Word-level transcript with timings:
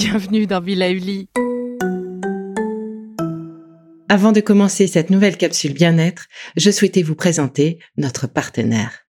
Bienvenue 0.00 0.46
dans 0.46 0.60
Villa 0.60 0.92
Uli. 0.92 1.28
Avant 4.08 4.30
de 4.30 4.40
commencer 4.40 4.86
cette 4.86 5.10
nouvelle 5.10 5.36
capsule 5.36 5.74
bien-être, 5.74 6.26
je 6.56 6.70
souhaitais 6.70 7.02
vous 7.02 7.16
présenter 7.16 7.80
notre 7.96 8.28
partenaire. 8.28 9.08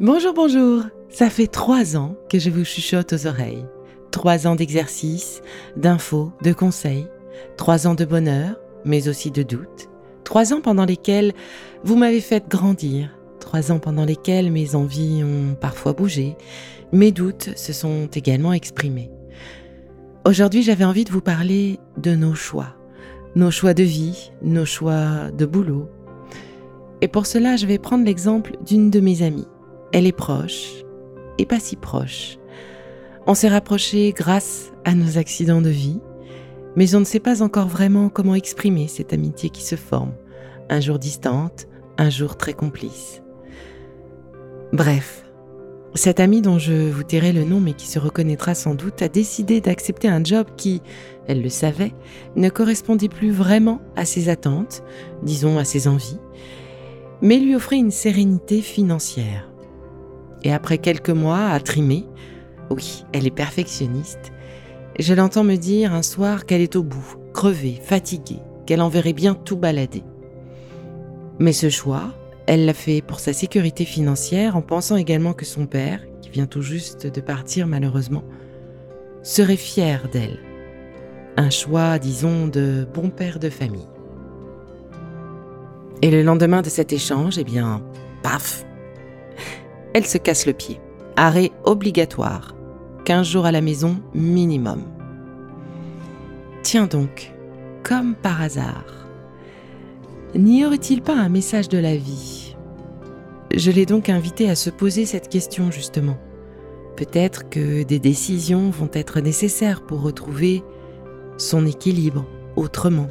Bonjour, 0.00 0.34
bonjour. 0.34 0.82
Ça 1.10 1.30
fait 1.30 1.46
trois 1.46 1.96
ans 1.96 2.16
que 2.28 2.40
je 2.40 2.50
vous 2.50 2.64
chuchote 2.64 3.12
aux 3.12 3.28
oreilles. 3.28 3.66
Trois 4.10 4.48
ans 4.48 4.56
d'exercice, 4.56 5.40
d'infos, 5.76 6.32
de 6.42 6.52
conseils. 6.52 7.06
Trois 7.56 7.86
ans 7.86 7.94
de 7.94 8.04
bonheur, 8.04 8.56
mais 8.84 9.06
aussi 9.06 9.30
de 9.30 9.44
doutes. 9.44 9.88
Trois 10.24 10.52
ans 10.52 10.60
pendant 10.60 10.86
lesquels 10.86 11.34
vous 11.84 11.94
m'avez 11.94 12.20
fait 12.20 12.48
grandir. 12.48 13.16
Trois 13.54 13.70
ans 13.70 13.78
pendant 13.78 14.04
lesquels 14.04 14.50
mes 14.50 14.74
envies 14.74 15.22
ont 15.22 15.54
parfois 15.54 15.92
bougé. 15.92 16.36
Mes 16.90 17.12
doutes 17.12 17.56
se 17.56 17.72
sont 17.72 18.08
également 18.12 18.52
exprimés. 18.52 19.12
Aujourd'hui, 20.26 20.64
j'avais 20.64 20.82
envie 20.82 21.04
de 21.04 21.12
vous 21.12 21.20
parler 21.20 21.78
de 21.96 22.16
nos 22.16 22.34
choix. 22.34 22.74
Nos 23.36 23.52
choix 23.52 23.72
de 23.72 23.84
vie, 23.84 24.32
nos 24.42 24.64
choix 24.64 25.30
de 25.30 25.46
boulot. 25.46 25.88
Et 27.00 27.06
pour 27.06 27.26
cela, 27.26 27.54
je 27.54 27.66
vais 27.66 27.78
prendre 27.78 28.04
l'exemple 28.04 28.56
d'une 28.66 28.90
de 28.90 28.98
mes 28.98 29.22
amies. 29.22 29.46
Elle 29.92 30.08
est 30.08 30.10
proche 30.10 30.82
et 31.38 31.46
pas 31.46 31.60
si 31.60 31.76
proche. 31.76 32.38
On 33.28 33.34
s'est 33.34 33.46
rapprochés 33.46 34.12
grâce 34.16 34.72
à 34.84 34.96
nos 34.96 35.16
accidents 35.16 35.62
de 35.62 35.70
vie, 35.70 36.00
mais 36.74 36.96
on 36.96 36.98
ne 36.98 37.04
sait 37.04 37.20
pas 37.20 37.40
encore 37.40 37.68
vraiment 37.68 38.08
comment 38.08 38.34
exprimer 38.34 38.88
cette 38.88 39.12
amitié 39.12 39.48
qui 39.48 39.62
se 39.62 39.76
forme, 39.76 40.14
un 40.70 40.80
jour 40.80 40.98
distante, 40.98 41.68
un 41.98 42.10
jour 42.10 42.36
très 42.36 42.52
complice. 42.52 43.23
Bref, 44.74 45.24
cette 45.94 46.18
amie 46.18 46.42
dont 46.42 46.58
je 46.58 46.90
vous 46.90 47.04
tairai 47.04 47.32
le 47.32 47.44
nom 47.44 47.60
mais 47.60 47.74
qui 47.74 47.86
se 47.86 48.00
reconnaîtra 48.00 48.56
sans 48.56 48.74
doute 48.74 49.02
a 49.02 49.08
décidé 49.08 49.60
d'accepter 49.60 50.08
un 50.08 50.24
job 50.24 50.48
qui, 50.56 50.82
elle 51.28 51.42
le 51.42 51.48
savait, 51.48 51.94
ne 52.34 52.48
correspondait 52.48 53.08
plus 53.08 53.30
vraiment 53.30 53.80
à 53.94 54.04
ses 54.04 54.28
attentes, 54.28 54.82
disons 55.22 55.58
à 55.58 55.64
ses 55.64 55.86
envies, 55.86 56.18
mais 57.22 57.38
lui 57.38 57.54
offrait 57.54 57.76
une 57.76 57.92
sérénité 57.92 58.62
financière 58.62 59.48
et 60.42 60.52
après 60.52 60.78
quelques 60.78 61.10
mois 61.10 61.50
à 61.50 61.60
trimer, 61.60 62.04
oui, 62.68 63.04
elle 63.12 63.28
est 63.28 63.30
perfectionniste, 63.30 64.32
je 64.98 65.14
l'entends 65.14 65.44
me 65.44 65.54
dire 65.54 65.94
un 65.94 66.02
soir 66.02 66.46
qu'elle 66.46 66.62
est 66.62 66.74
au 66.74 66.82
bout, 66.82 67.14
crevée, 67.32 67.78
fatiguée, 67.80 68.42
qu'elle 68.66 68.82
en 68.82 68.88
verrait 68.88 69.12
bien 69.12 69.34
tout 69.34 69.56
balader. 69.56 70.02
Mais 71.38 71.52
ce 71.52 71.70
choix, 71.70 72.12
elle 72.46 72.66
l'a 72.66 72.74
fait 72.74 73.00
pour 73.00 73.20
sa 73.20 73.32
sécurité 73.32 73.84
financière 73.84 74.56
en 74.56 74.62
pensant 74.62 74.96
également 74.96 75.32
que 75.32 75.44
son 75.44 75.66
père, 75.66 76.00
qui 76.20 76.30
vient 76.30 76.46
tout 76.46 76.62
juste 76.62 77.06
de 77.06 77.20
partir 77.20 77.66
malheureusement, 77.66 78.24
serait 79.22 79.56
fier 79.56 80.08
d'elle. 80.12 80.38
Un 81.36 81.50
choix, 81.50 81.98
disons, 81.98 82.46
de 82.46 82.86
bon 82.92 83.08
père 83.08 83.38
de 83.38 83.48
famille. 83.48 83.88
Et 86.02 86.10
le 86.10 86.22
lendemain 86.22 86.60
de 86.60 86.68
cet 86.68 86.92
échange, 86.92 87.38
eh 87.38 87.44
bien, 87.44 87.82
paf, 88.22 88.64
elle 89.94 90.06
se 90.06 90.18
casse 90.18 90.46
le 90.46 90.52
pied. 90.52 90.80
Arrêt 91.16 91.50
obligatoire. 91.64 92.54
15 93.06 93.26
jours 93.26 93.46
à 93.46 93.52
la 93.52 93.60
maison 93.60 94.00
minimum. 94.14 94.82
Tiens 96.62 96.86
donc, 96.86 97.32
comme 97.82 98.14
par 98.14 98.42
hasard. 98.42 99.03
N'y 100.36 100.66
aurait-il 100.66 101.00
pas 101.00 101.14
un 101.14 101.28
message 101.28 101.68
de 101.68 101.78
la 101.78 101.94
vie? 101.94 102.56
Je 103.54 103.70
l'ai 103.70 103.86
donc 103.86 104.08
invité 104.08 104.50
à 104.50 104.56
se 104.56 104.68
poser 104.68 105.06
cette 105.06 105.28
question 105.28 105.70
justement. 105.70 106.18
Peut-être 106.96 107.48
que 107.48 107.84
des 107.84 108.00
décisions 108.00 108.70
vont 108.70 108.90
être 108.94 109.20
nécessaires 109.20 109.82
pour 109.82 110.02
retrouver 110.02 110.64
son 111.38 111.66
équilibre 111.66 112.26
autrement. 112.56 113.06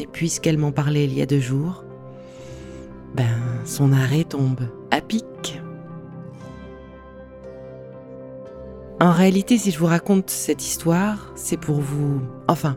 Et 0.00 0.06
puisqu'elle 0.08 0.58
m'en 0.58 0.72
parlait 0.72 1.04
il 1.04 1.14
y 1.14 1.22
a 1.22 1.26
deux 1.26 1.38
jours, 1.38 1.84
ben 3.14 3.38
son 3.64 3.92
arrêt 3.92 4.24
tombe 4.24 4.62
à 4.90 5.00
pic. 5.00 5.60
En 9.00 9.12
réalité, 9.12 9.58
si 9.58 9.70
je 9.70 9.78
vous 9.78 9.86
raconte 9.86 10.28
cette 10.28 10.66
histoire, 10.66 11.30
c'est 11.36 11.56
pour 11.56 11.80
vous, 11.80 12.20
enfin, 12.48 12.76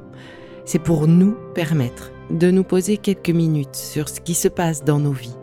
c'est 0.65 0.77
pour 0.77 1.07
nous 1.07 1.35
permettre 1.55 2.11
de 2.31 2.51
nous 2.51 2.63
poser 2.63 2.97
quelques 2.97 3.29
minutes 3.29 3.75
sur 3.75 4.09
ce 4.09 4.19
qui 4.21 4.33
se 4.33 4.47
passe 4.47 4.83
dans 4.83 4.99
nos 4.99 5.11
vies, 5.11 5.35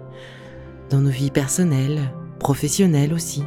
dans 0.90 1.00
nos 1.00 1.10
vies 1.10 1.30
personnelles, 1.30 2.00
professionnelles 2.38 3.12
aussi. 3.12 3.44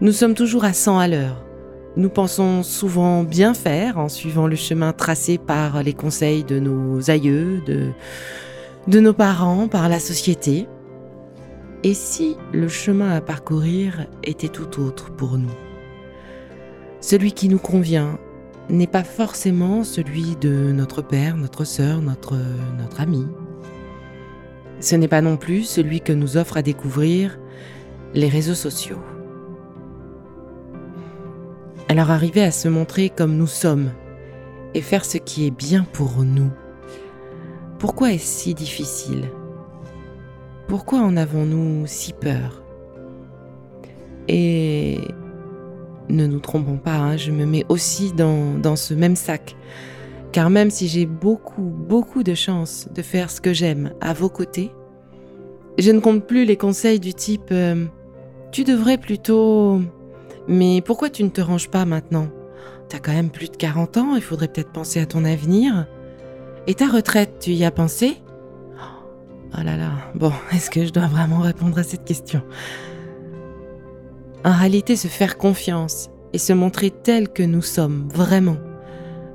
Nous 0.00 0.12
sommes 0.12 0.34
toujours 0.34 0.64
à 0.64 0.72
100 0.72 0.98
à 0.98 1.08
l'heure. 1.08 1.44
Nous 1.96 2.10
pensons 2.10 2.62
souvent 2.62 3.24
bien 3.24 3.54
faire 3.54 3.98
en 3.98 4.08
suivant 4.08 4.46
le 4.46 4.54
chemin 4.54 4.92
tracé 4.92 5.38
par 5.38 5.82
les 5.82 5.94
conseils 5.94 6.44
de 6.44 6.60
nos 6.60 7.10
aïeux, 7.10 7.60
de, 7.66 7.88
de 8.86 9.00
nos 9.00 9.12
parents, 9.12 9.66
par 9.66 9.88
la 9.88 9.98
société. 9.98 10.68
Et 11.82 11.94
si 11.94 12.36
le 12.52 12.68
chemin 12.68 13.10
à 13.10 13.20
parcourir 13.20 14.06
était 14.22 14.48
tout 14.48 14.80
autre 14.80 15.10
pour 15.10 15.38
nous? 15.38 15.50
Celui 17.00 17.32
qui 17.32 17.48
nous 17.48 17.58
convient 17.58 18.18
n'est 18.68 18.86
pas 18.86 19.04
forcément 19.04 19.84
celui 19.84 20.36
de 20.36 20.72
notre 20.72 21.02
père, 21.02 21.36
notre 21.36 21.64
sœur, 21.64 22.02
notre, 22.02 22.36
ami. 22.98 23.26
Ce 24.80 24.94
n'est 24.94 25.08
pas 25.08 25.22
non 25.22 25.36
plus 25.36 25.64
celui 25.64 26.00
que 26.00 26.12
nous 26.12 26.36
offrent 26.36 26.58
à 26.58 26.62
découvrir 26.62 27.38
les 28.14 28.28
réseaux 28.28 28.54
sociaux. 28.54 28.98
Alors 31.88 32.10
arriver 32.10 32.42
à 32.42 32.50
se 32.50 32.68
montrer 32.68 33.08
comme 33.08 33.36
nous 33.36 33.46
sommes 33.46 33.90
et 34.74 34.82
faire 34.82 35.04
ce 35.04 35.16
qui 35.18 35.46
est 35.46 35.50
bien 35.50 35.84
pour 35.92 36.22
nous, 36.22 36.50
pourquoi 37.78 38.12
est-ce 38.12 38.42
si 38.42 38.54
difficile? 38.54 39.30
Pourquoi 40.66 40.98
en 40.98 41.16
avons-nous 41.16 41.86
si 41.86 42.12
peur? 42.12 42.62
Et 44.28 44.98
ne 46.08 46.26
nous 46.26 46.40
trompons 46.40 46.76
pas, 46.76 46.96
hein, 46.96 47.16
je 47.16 47.30
me 47.30 47.44
mets 47.46 47.64
aussi 47.68 48.12
dans, 48.12 48.76
ce 48.76 48.94
même 48.94 49.16
sac. 49.16 49.56
Car 50.32 50.50
même 50.50 50.70
si 50.70 50.88
j'ai 50.88 51.06
beaucoup, 51.06 51.62
beaucoup 51.62 52.22
de 52.22 52.34
chance 52.34 52.88
de 52.94 53.02
faire 53.02 53.30
ce 53.30 53.40
que 53.40 53.52
j'aime 53.52 53.92
à 54.00 54.12
vos 54.12 54.28
côtés, 54.28 54.70
je 55.78 55.90
ne 55.90 56.00
compte 56.00 56.26
plus 56.26 56.44
les 56.44 56.56
conseils 56.56 57.00
du 57.00 57.14
type 57.14 57.50
euh, 57.52 57.86
Tu 58.52 58.64
devrais 58.64 58.98
plutôt... 58.98 59.80
Mais 60.48 60.80
pourquoi 60.80 61.10
tu 61.10 61.22
ne 61.24 61.28
te 61.28 61.40
ranges 61.40 61.68
pas 61.68 61.84
maintenant? 61.84 62.28
T'as 62.88 62.98
quand 62.98 63.12
même 63.12 63.30
plus 63.30 63.50
de 63.50 63.56
40 63.56 63.96
ans, 63.98 64.16
il 64.16 64.22
faudrait 64.22 64.48
peut-être 64.48 64.72
penser 64.72 65.00
à 65.00 65.06
ton 65.06 65.24
avenir. 65.24 65.86
Et 66.66 66.74
ta 66.74 66.88
retraite, 66.88 67.38
tu 67.40 67.50
y 67.50 67.64
as 67.64 67.70
pensé? 67.70 68.16
Oh 69.54 69.62
là 69.62 69.76
là, 69.76 69.92
bon, 70.14 70.32
est-ce 70.52 70.70
que 70.70 70.84
je 70.84 70.92
dois 70.92 71.06
vraiment 71.06 71.40
répondre 71.40 71.78
à 71.78 71.82
cette 71.82 72.04
question? 72.04 72.42
En 74.44 74.52
réalité, 74.52 74.96
se 74.96 75.08
faire 75.08 75.38
confiance 75.38 76.10
et 76.32 76.38
se 76.38 76.52
montrer 76.52 76.90
tel 76.90 77.28
que 77.28 77.42
nous 77.42 77.62
sommes 77.62 78.08
vraiment, 78.12 78.58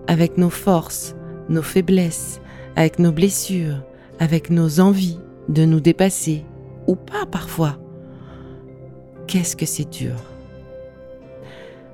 avec 0.08 0.38
nos 0.38 0.50
forces, 0.50 1.16
nos 1.50 1.62
faiblesses, 1.62 2.40
avec 2.76 3.00
nos 3.00 3.12
blessures, 3.12 3.84
avec 4.20 4.50
nos 4.50 4.80
envies 4.80 5.20
de 5.50 5.66
nous 5.66 5.80
dépasser, 5.80 6.46
ou 6.88 6.96
pas 6.96 7.26
parfois. 7.26 7.78
Qu'est-ce 9.28 9.56
que 9.56 9.66
c'est 9.66 9.90
dur 9.90 10.16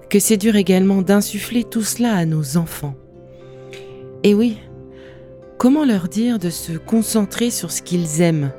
que 0.10 0.20
c'est 0.20 0.38
dur 0.38 0.56
également 0.56 1.04
d'insuffler 1.04 1.64
tout 1.64 1.84
cela 1.84 2.16
à 2.16 2.26
nos 2.26 2.58
enfants. 2.58 2.96
Et 4.24 4.34
oui, 4.34 4.58
comment 5.58 5.86
leur 5.86 6.08
dire 6.08 6.40
de 6.40 6.50
se 6.50 6.74
concentrer 6.74 7.52
sur 7.52 7.72
ce 7.72 7.84
qu'ils 7.84 8.22
aiment? 8.22 8.52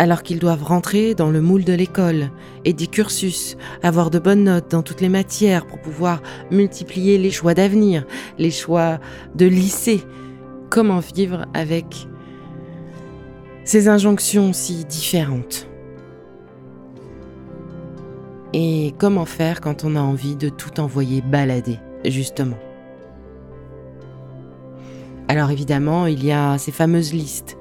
Alors 0.00 0.22
qu'ils 0.22 0.38
doivent 0.38 0.64
rentrer 0.64 1.14
dans 1.14 1.28
le 1.28 1.42
moule 1.42 1.62
de 1.62 1.74
l'école 1.74 2.30
et 2.64 2.72
des 2.72 2.86
cursus, 2.86 3.58
avoir 3.82 4.08
de 4.08 4.18
bonnes 4.18 4.44
notes 4.44 4.70
dans 4.70 4.80
toutes 4.80 5.02
les 5.02 5.10
matières 5.10 5.66
pour 5.66 5.78
pouvoir 5.78 6.22
multiplier 6.50 7.18
les 7.18 7.30
choix 7.30 7.52
d'avenir, 7.52 8.06
les 8.38 8.50
choix 8.50 8.98
de 9.34 9.44
lycée. 9.44 10.02
Comment 10.70 11.00
vivre 11.00 11.44
avec 11.52 12.08
ces 13.64 13.88
injonctions 13.88 14.54
si 14.54 14.86
différentes? 14.86 15.68
Et 18.54 18.94
comment 18.96 19.26
faire 19.26 19.60
quand 19.60 19.84
on 19.84 19.96
a 19.96 20.00
envie 20.00 20.34
de 20.34 20.48
tout 20.48 20.80
envoyer 20.80 21.20
balader, 21.20 21.78
justement? 22.06 22.58
Alors 25.28 25.50
évidemment, 25.50 26.06
il 26.06 26.24
y 26.24 26.32
a 26.32 26.56
ces 26.56 26.72
fameuses 26.72 27.12
listes. 27.12 27.58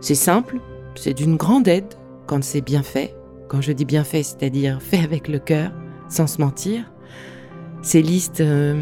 C'est 0.00 0.14
simple, 0.14 0.58
c'est 0.94 1.14
d'une 1.14 1.36
grande 1.36 1.68
aide 1.68 1.94
quand 2.26 2.42
c'est 2.42 2.60
bien 2.60 2.82
fait. 2.82 3.14
Quand 3.48 3.60
je 3.60 3.72
dis 3.72 3.84
bien 3.84 4.04
fait, 4.04 4.22
c'est-à-dire 4.22 4.80
fait 4.80 5.00
avec 5.00 5.28
le 5.28 5.38
cœur, 5.38 5.70
sans 6.08 6.26
se 6.26 6.40
mentir. 6.40 6.90
Ces 7.82 8.02
listes 8.02 8.40
euh, 8.40 8.80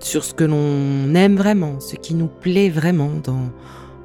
sur 0.00 0.24
ce 0.24 0.34
que 0.34 0.44
l'on 0.44 1.14
aime 1.14 1.36
vraiment, 1.36 1.80
ce 1.80 1.96
qui 1.96 2.14
nous 2.14 2.26
plaît 2.26 2.70
vraiment 2.70 3.10
dans 3.22 3.50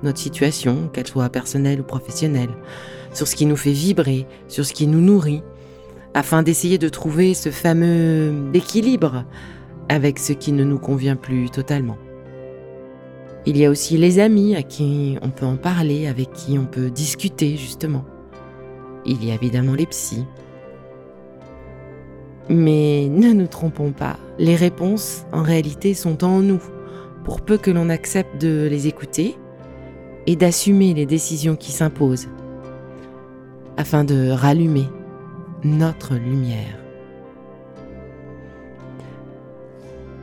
notre 0.03 0.19
situation, 0.19 0.89
qu'elle 0.94 1.07
soit 1.07 1.30
personnelle 1.30 1.81
ou 1.81 1.83
professionnelle, 1.83 2.51
sur 3.13 3.27
ce 3.27 3.36
qui 3.36 3.45
nous 3.45 3.57
fait 3.57 3.71
vibrer, 3.71 4.27
sur 4.47 4.65
ce 4.65 4.74
qui 4.74 4.88
nous 4.88 5.01
nourrit, 5.01 5.41
afin 6.13 6.44
d'essayer 6.44 6.77
de 6.77 6.89
trouver 6.89 7.33
ce 7.33 7.50
fameux 7.50 8.33
équilibre 8.53 9.25
avec 9.89 10.19
ce 10.19 10.33
qui 10.33 10.51
ne 10.51 10.63
nous 10.63 10.80
convient 10.80 11.15
plus 11.15 11.50
totalement. 11.50 11.97
Il 13.45 13.57
y 13.57 13.65
a 13.65 13.69
aussi 13.69 13.97
les 13.97 14.19
amis 14.19 14.56
à 14.56 14.63
qui 14.63 15.18
on 15.21 15.30
peut 15.30 15.45
en 15.45 15.56
parler, 15.56 16.07
avec 16.07 16.31
qui 16.33 16.57
on 16.59 16.65
peut 16.65 16.89
discuter 16.89 17.56
justement. 17.57 18.03
Il 19.06 19.24
y 19.24 19.31
a 19.31 19.36
évidemment 19.36 19.74
les 19.74 19.86
psys. 19.86 20.25
Mais 22.50 23.07
ne 23.09 23.31
nous 23.31 23.47
trompons 23.47 23.91
pas, 23.91 24.18
les 24.39 24.56
réponses 24.56 25.25
en 25.31 25.44
réalité 25.44 25.94
sont 25.94 26.24
en 26.24 26.39
nous, 26.39 26.62
pour 27.24 27.41
peu 27.41 27.57
que 27.57 27.71
l'on 27.71 27.89
accepte 27.89 28.41
de 28.41 28.68
les 28.69 28.88
écouter 28.88 29.38
et 30.25 30.36
d'assumer 30.36 30.94
les 30.94 31.06
décisions 31.06 31.56
qui 31.56 31.71
s'imposent, 31.71 32.27
afin 33.77 34.03
de 34.03 34.30
rallumer 34.31 34.88
notre 35.63 36.15
lumière. 36.15 36.88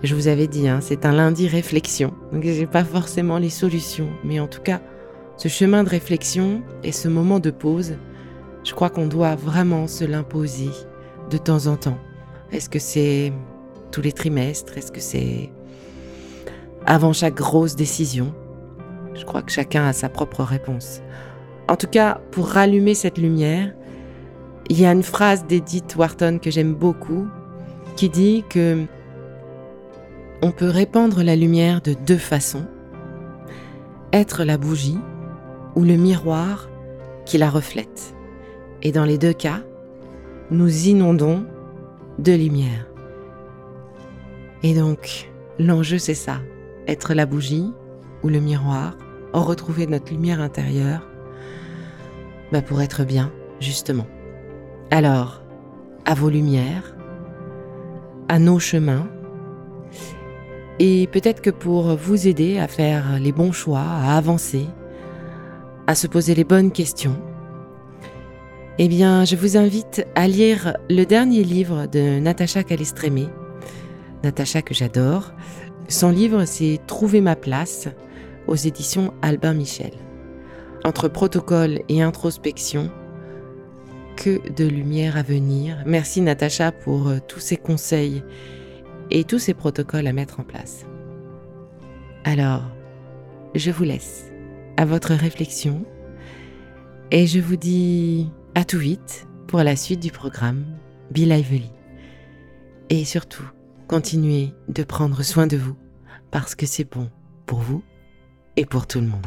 Je 0.02 0.14
vous 0.14 0.28
avais 0.28 0.46
dit, 0.46 0.68
hein, 0.68 0.80
c'est 0.82 1.06
un 1.06 1.12
lundi 1.12 1.48
réflexion, 1.48 2.12
donc 2.32 2.42
j'ai 2.44 2.66
pas 2.66 2.84
forcément 2.84 3.38
les 3.38 3.50
solutions, 3.50 4.08
mais 4.24 4.38
en 4.40 4.46
tout 4.46 4.60
cas, 4.60 4.80
ce 5.36 5.48
chemin 5.48 5.84
de 5.84 5.88
réflexion 5.88 6.62
et 6.84 6.92
ce 6.92 7.08
moment 7.08 7.40
de 7.40 7.50
pause, 7.50 7.94
je 8.62 8.74
crois 8.74 8.90
qu'on 8.90 9.06
doit 9.06 9.36
vraiment 9.36 9.86
se 9.86 10.04
l'imposer 10.04 10.70
de 11.30 11.38
temps 11.38 11.66
en 11.66 11.76
temps. 11.76 11.98
Est-ce 12.52 12.68
que 12.68 12.78
c'est 12.78 13.32
tous 13.90 14.02
les 14.02 14.12
trimestres? 14.12 14.76
Est-ce 14.76 14.92
que 14.92 15.00
c'est 15.00 15.50
avant 16.84 17.12
chaque 17.12 17.34
grosse 17.34 17.74
décision? 17.74 18.34
Je 19.14 19.24
crois 19.24 19.42
que 19.42 19.50
chacun 19.50 19.86
a 19.86 19.92
sa 19.92 20.08
propre 20.08 20.42
réponse. 20.42 21.00
En 21.68 21.76
tout 21.76 21.88
cas, 21.88 22.20
pour 22.32 22.48
rallumer 22.48 22.94
cette 22.94 23.18
lumière, 23.18 23.74
il 24.68 24.80
y 24.80 24.84
a 24.84 24.92
une 24.92 25.02
phrase 25.02 25.46
d'Edith 25.46 25.96
Wharton 25.96 26.38
que 26.40 26.50
j'aime 26.50 26.74
beaucoup 26.74 27.26
qui 27.96 28.08
dit 28.08 28.44
que 28.48 28.84
on 30.42 30.50
peut 30.50 30.68
répandre 30.68 31.22
la 31.22 31.36
lumière 31.36 31.80
de 31.80 31.94
deux 31.94 32.18
façons. 32.18 32.66
Être 34.12 34.44
la 34.44 34.58
bougie 34.58 34.98
ou 35.74 35.84
le 35.84 35.96
miroir 35.96 36.68
qui 37.24 37.38
la 37.38 37.50
reflète. 37.50 38.14
Et 38.82 38.92
dans 38.92 39.04
les 39.04 39.18
deux 39.18 39.32
cas, 39.32 39.60
nous 40.50 40.86
inondons 40.86 41.44
de 42.18 42.32
lumière. 42.32 42.86
Et 44.62 44.74
donc, 44.74 45.30
l'enjeu 45.58 45.98
c'est 45.98 46.14
ça, 46.14 46.40
être 46.86 47.14
la 47.14 47.26
bougie 47.26 47.72
ou 48.22 48.28
le 48.28 48.40
miroir, 48.40 48.96
retrouver 49.32 49.86
notre 49.86 50.12
lumière 50.12 50.40
intérieure, 50.40 51.06
bah 52.52 52.62
pour 52.62 52.80
être 52.80 53.04
bien, 53.04 53.32
justement. 53.60 54.06
Alors, 54.90 55.42
à 56.04 56.14
vos 56.14 56.30
lumières, 56.30 56.96
à 58.28 58.38
nos 58.38 58.58
chemins, 58.58 59.08
et 60.78 61.06
peut-être 61.06 61.40
que 61.40 61.50
pour 61.50 61.96
vous 61.96 62.26
aider 62.26 62.58
à 62.58 62.68
faire 62.68 63.18
les 63.18 63.32
bons 63.32 63.52
choix, 63.52 63.80
à 63.80 64.16
avancer, 64.16 64.66
à 65.86 65.94
se 65.94 66.06
poser 66.06 66.34
les 66.34 66.44
bonnes 66.44 66.72
questions, 66.72 67.16
eh 68.78 68.88
bien, 68.88 69.24
je 69.24 69.36
vous 69.36 69.56
invite 69.56 70.06
à 70.14 70.28
lire 70.28 70.76
le 70.90 71.04
dernier 71.04 71.42
livre 71.44 71.86
de 71.86 72.18
Natacha 72.18 72.62
Calestrémé, 72.62 73.26
Natacha 74.22 74.60
que 74.60 74.74
j'adore. 74.74 75.32
Son 75.88 76.10
livre, 76.10 76.44
c'est 76.44 76.80
Trouver 76.86 77.22
ma 77.22 77.36
place 77.36 77.88
aux 78.46 78.54
éditions 78.54 79.14
Albin 79.22 79.54
Michel. 79.54 79.92
Entre 80.84 81.08
protocole 81.08 81.80
et 81.88 82.02
introspection, 82.02 82.90
que 84.16 84.40
de 84.52 84.66
lumière 84.66 85.16
à 85.16 85.22
venir. 85.22 85.78
Merci 85.86 86.20
Natacha 86.20 86.72
pour 86.72 87.08
euh, 87.08 87.18
tous 87.26 87.40
ces 87.40 87.56
conseils 87.56 88.22
et 89.10 89.24
tous 89.24 89.38
ces 89.38 89.54
protocoles 89.54 90.06
à 90.06 90.12
mettre 90.12 90.40
en 90.40 90.44
place. 90.44 90.86
Alors, 92.24 92.64
je 93.54 93.70
vous 93.70 93.84
laisse 93.84 94.30
à 94.76 94.84
votre 94.84 95.14
réflexion 95.14 95.84
et 97.10 97.26
je 97.26 97.40
vous 97.40 97.56
dis 97.56 98.30
à 98.54 98.64
tout 98.64 98.78
vite 98.78 99.26
pour 99.46 99.62
la 99.62 99.76
suite 99.76 100.00
du 100.00 100.10
programme 100.10 100.64
Be 101.10 101.18
Lively. 101.18 101.70
Et 102.90 103.04
surtout, 103.04 103.48
continuez 103.88 104.52
de 104.68 104.82
prendre 104.82 105.22
soin 105.22 105.46
de 105.46 105.56
vous 105.56 105.76
parce 106.30 106.54
que 106.54 106.66
c'est 106.66 106.90
bon 106.90 107.10
pour 107.46 107.60
vous 107.60 107.82
et 108.56 108.66
pour 108.66 108.86
tout 108.86 109.00
le 109.00 109.06
monde. 109.06 109.26